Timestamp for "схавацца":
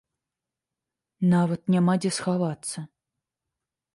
2.19-2.79